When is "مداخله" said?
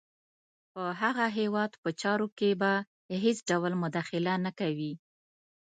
3.83-4.33